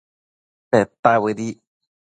[0.69, 1.57] Peta bëdic